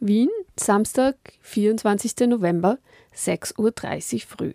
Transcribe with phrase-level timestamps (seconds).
[0.00, 2.28] Wien, Samstag, 24.
[2.28, 2.78] November,
[3.16, 4.52] 6.30 Uhr früh.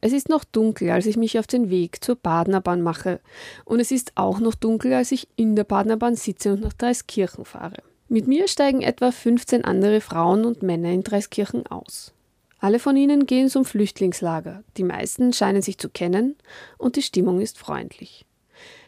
[0.00, 3.20] Es ist noch dunkel, als ich mich auf den Weg zur Badnerbahn mache.
[3.64, 7.44] Und es ist auch noch dunkel, als ich in der Badnerbahn sitze und nach Dreiskirchen
[7.44, 7.84] fahre.
[8.08, 12.12] Mit mir steigen etwa 15 andere Frauen und Männer in Dreiskirchen aus.
[12.58, 14.64] Alle von ihnen gehen zum Flüchtlingslager.
[14.76, 16.34] Die meisten scheinen sich zu kennen
[16.78, 18.26] und die Stimmung ist freundlich.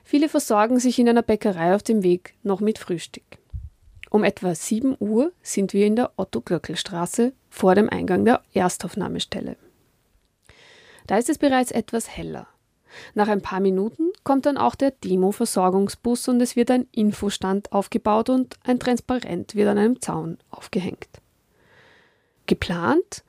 [0.03, 3.39] Viele versorgen sich in einer Bäckerei auf dem Weg noch mit Frühstück.
[4.11, 9.57] Um etwa 7 Uhr sind wir in der Otto-Glöckel-Straße vor dem Eingang der Erstaufnahmestelle.
[11.07, 12.49] Da ist es bereits etwas heller.
[13.15, 18.31] Nach ein paar Minuten kommt dann auch der Demo-Versorgungsbus und es wird ein Infostand aufgebaut
[18.31, 21.09] und ein Transparent wird an einem Zaun aufgehängt.
[22.47, 23.25] Geplant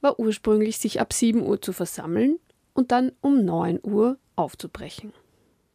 [0.00, 2.38] war ursprünglich, sich ab 7 Uhr zu versammeln
[2.74, 5.12] und dann um 9 Uhr aufzubrechen.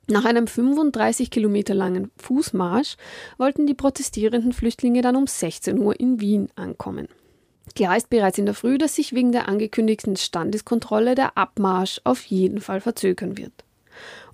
[0.07, 2.97] Nach einem 35 Kilometer langen Fußmarsch
[3.37, 7.07] wollten die protestierenden Flüchtlinge dann um 16 Uhr in Wien ankommen.
[7.75, 12.23] Klar ist bereits in der Früh, dass sich wegen der angekündigten Standeskontrolle der Abmarsch auf
[12.25, 13.63] jeden Fall verzögern wird.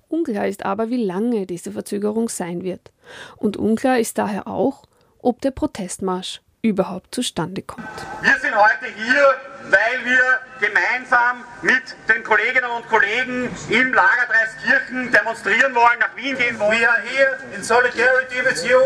[0.08, 2.90] Unklar ist aber, wie lange diese Verzögerung sein wird.
[3.36, 4.84] Und unklar ist daher auch,
[5.20, 7.86] ob der Protestmarsch überhaupt zustande kommt.
[8.22, 9.34] Wir sind heute hier,
[9.70, 16.36] weil wir gemeinsam mit den Kolleginnen und Kollegen im Lager Dreiskirchen demonstrieren wollen, nach Wien
[16.36, 16.80] gehen wollen.
[16.80, 18.78] We are here in solidarity with you.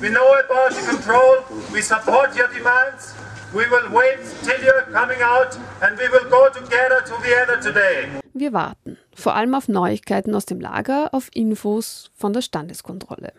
[0.00, 1.44] We know about the control.
[1.72, 3.14] We support your demands.
[3.52, 8.08] We will wait till you're coming out and we will go together to Vienna today.
[8.32, 13.32] Wir warten, vor allem auf Neuigkeiten aus dem Lager, auf Infos von der Standeskontrolle.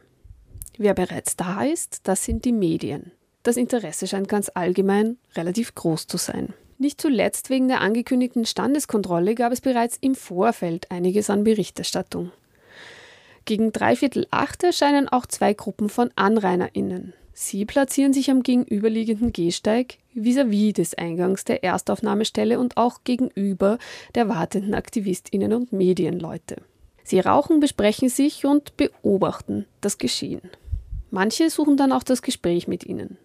[0.78, 3.12] Wer bereits da ist, das sind die Medien.
[3.44, 6.54] Das Interesse scheint ganz allgemein relativ groß zu sein.
[6.78, 12.32] Nicht zuletzt wegen der angekündigten Standeskontrolle gab es bereits im Vorfeld einiges an Berichterstattung.
[13.46, 17.14] Gegen dreiviertel acht erscheinen auch zwei Gruppen von AnrainerInnen.
[17.34, 23.80] Sie platzieren sich am gegenüberliegenden Gehsteig vis-à-vis -vis des Eingangs der Erstaufnahmestelle und auch gegenüber
[24.16, 26.58] der wartenden AktivistInnen und Medienleute.
[27.04, 30.42] Sie rauchen, besprechen sich und beobachten das Geschehen.
[31.10, 33.18] Manche suchen dann auch das Gespräch mit ihnen.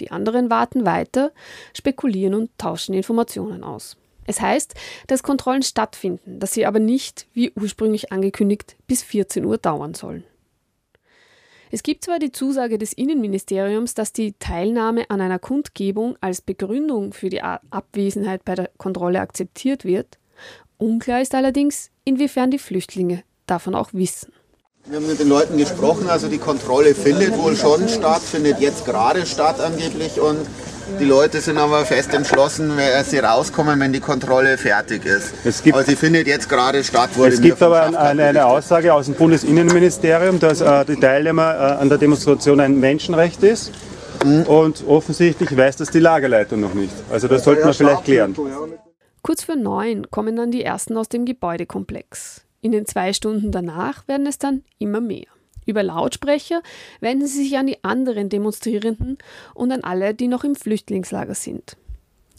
[0.00, 1.32] Die anderen warten weiter,
[1.76, 3.96] spekulieren und tauschen Informationen aus.
[4.26, 4.74] Es heißt,
[5.06, 10.24] dass Kontrollen stattfinden, dass sie aber nicht, wie ursprünglich angekündigt, bis 14 Uhr dauern sollen.
[11.70, 17.12] Es gibt zwar die Zusage des Innenministeriums, dass die Teilnahme an einer Kundgebung als Begründung
[17.12, 20.18] für die Abwesenheit bei der Kontrolle akzeptiert wird,
[20.78, 24.32] unklar ist allerdings, inwiefern die Flüchtlinge davon auch wissen.
[24.86, 28.86] Wir haben mit den Leuten gesprochen, also die Kontrolle findet wohl schon statt, findet jetzt
[28.86, 30.38] gerade statt angeblich und
[30.98, 35.34] die Leute sind aber fest entschlossen, dass sie rauskommen, wenn die Kontrolle fertig ist.
[35.44, 37.10] Es gibt, aber sie findet jetzt gerade statt.
[37.16, 41.82] Wurde es gibt aber eine, eine, Aussage aus dem Bundesinnenministerium, dass äh, die Teilnehmer äh,
[41.82, 43.72] an der Demonstration ein Menschenrecht ist.
[44.24, 44.44] Mhm.
[44.44, 46.94] Und offensichtlich weiß das die Lagerleitung noch nicht.
[47.10, 48.34] Also das sollte man vielleicht klären.
[49.22, 52.47] Kurz vor neun kommen dann die ersten aus dem Gebäudekomplex.
[52.60, 55.26] In den zwei Stunden danach werden es dann immer mehr.
[55.66, 56.62] Über Lautsprecher
[57.00, 59.18] wenden sie sich an die anderen Demonstrierenden
[59.54, 61.76] und an alle, die noch im Flüchtlingslager sind.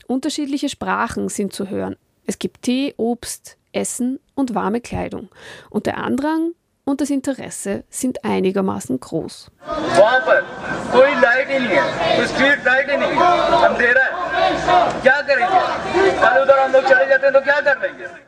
[0.07, 1.95] Unterschiedliche Sprachen sind zu hören.
[2.25, 5.29] Es gibt Tee, Obst, Essen und warme Kleidung.
[5.69, 6.53] Und der Andrang
[6.85, 9.51] und das Interesse sind einigermaßen groß.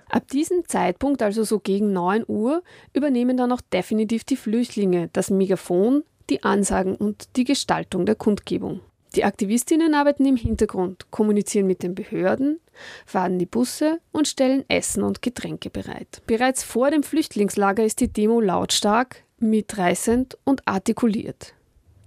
[0.09, 2.63] Ab diesem Zeitpunkt, also so gegen 9 Uhr,
[2.93, 8.81] übernehmen dann auch definitiv die Flüchtlinge das Megafon, die Ansagen und die Gestaltung der Kundgebung.
[9.15, 12.61] Die Aktivistinnen arbeiten im Hintergrund, kommunizieren mit den Behörden,
[13.05, 16.21] fahren die Busse und stellen Essen und Getränke bereit.
[16.27, 21.53] Bereits vor dem Flüchtlingslager ist die Demo lautstark, mitreißend und artikuliert.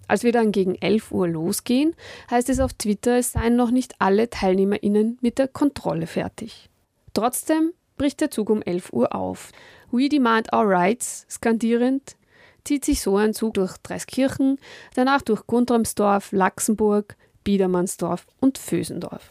[0.07, 1.95] Als wir dann gegen 11 Uhr losgehen,
[2.31, 6.69] heißt es auf Twitter, es seien noch nicht alle TeilnehmerInnen mit der Kontrolle fertig.
[7.15, 9.51] Trotzdem bricht der Zug um 11 Uhr auf.
[9.91, 12.17] We demand our rights, skandierend,
[12.65, 14.59] zieht sich so ein Zug durch Dreiskirchen,
[14.95, 19.31] danach durch Guntramsdorf, Laxenburg, Biedermannsdorf und Vösendorf.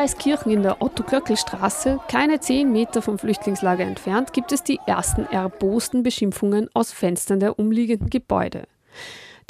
[0.00, 6.02] Noch in der Otto-Glöckl-Straße, keine zehn Meter vom Flüchtlingslager entfernt, gibt es die ersten erbosten
[6.02, 8.66] Beschimpfungen aus Fenstern der umliegenden Gebäude.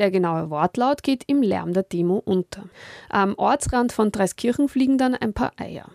[0.00, 2.64] Der genaue Wortlaut geht im Lärm der Demo unter.
[3.10, 5.86] Am Ortsrand von Dreiskirchen fliegen dann ein paar Eier.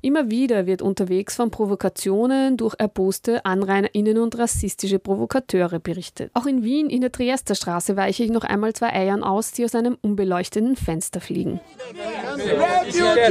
[0.00, 6.30] Immer wieder wird unterwegs von Provokationen durch erboste AnrainerInnen und rassistische Provokateure berichtet.
[6.34, 9.64] Auch in Wien in der Triester Straße weiche ich noch einmal zwei Eiern aus, die
[9.64, 11.60] aus einem unbeleuchteten Fenster fliegen.
[11.94, 13.22] Geht's einfach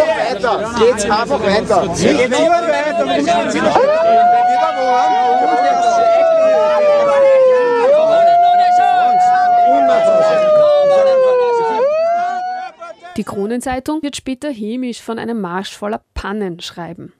[0.00, 0.74] weiter.
[0.78, 1.86] Geht's einfach weiter.
[1.86, 2.00] Nicht
[3.54, 3.60] Die
[13.26, 17.12] Kronenzeitung wird später hämisch von einem Marsch voller Pannen schreiben.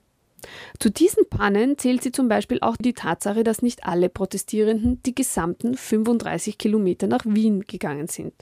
[0.79, 5.13] Zu diesen Pannen zählt sie zum Beispiel auch die Tatsache, dass nicht alle Protestierenden die
[5.13, 8.33] gesamten 35 Kilometer nach Wien gegangen sind.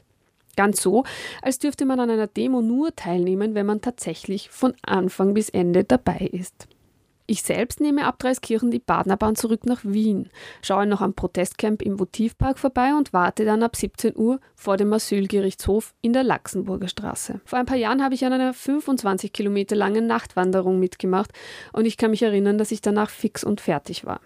[0.55, 1.03] Ganz so,
[1.41, 5.83] als dürfte man an einer Demo nur teilnehmen, wenn man tatsächlich von Anfang bis Ende
[5.83, 6.67] dabei ist.
[7.27, 10.29] Ich selbst nehme ab Dreiskirchen die Badnerbahn zurück nach Wien,
[10.61, 14.93] schaue noch am Protestcamp im Votivpark vorbei und warte dann ab 17 Uhr vor dem
[14.93, 17.41] Asylgerichtshof in der Laxenburger Straße.
[17.43, 21.31] Vor ein paar Jahren habe ich an einer 25 Kilometer langen Nachtwanderung mitgemacht
[21.73, 24.21] und ich kann mich erinnern, dass ich danach fix und fertig war.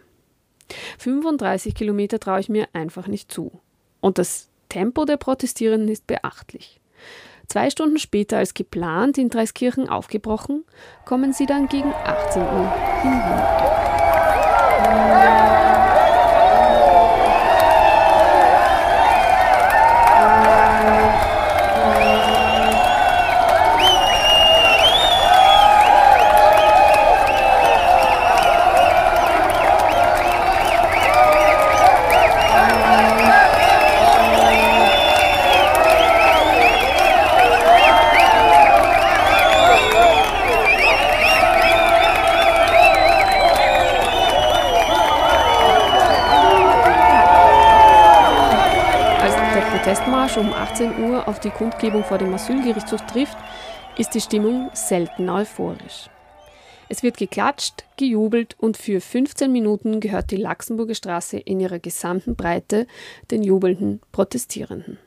[0.97, 3.61] 35 Kilometer traue ich mir einfach nicht zu.
[4.01, 6.81] Und das Tempo der Protestierenden ist beachtlich.
[7.49, 10.65] Zwei Stunden später als geplant in Dreiskirchen aufgebrochen,
[11.05, 12.73] kommen sie dann gegen 18 Uhr
[13.03, 13.39] in Wien
[49.59, 49.71] an.
[49.71, 53.37] Protestmarsch um 18 Uhr auf die Kundgebung vor dem Asylgerichtshof trifft,
[53.97, 56.09] ist die Stimmung selten euphorisch.
[56.87, 62.35] Es wird geklatscht, gejubelt und für 15 Minuten gehört die Laxenburger Straße in ihrer gesamten
[62.35, 62.87] Breite
[63.31, 64.97] den jubelnden Protestierenden.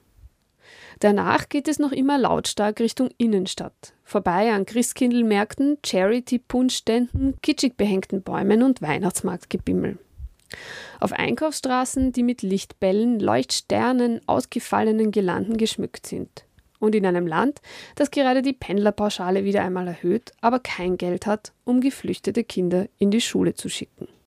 [1.01, 8.63] Danach geht es noch immer lautstark Richtung Innenstadt, vorbei an Christkindlmärkten, Charity-Punschständen, kitschig behängten Bäumen
[8.63, 9.99] und Weihnachtsmarktgebimmel
[11.01, 16.45] auf Einkaufsstraßen, die mit Lichtbällen, Leuchtsternen, ausgefallenen Girlanden geschmückt sind.
[16.79, 17.61] Und in einem Land,
[17.95, 23.11] das gerade die Pendlerpauschale wieder einmal erhöht, aber kein Geld hat, um geflüchtete Kinder in
[23.11, 24.09] die Schule zu schicken.